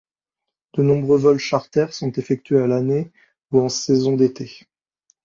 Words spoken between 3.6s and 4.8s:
en saison d'été.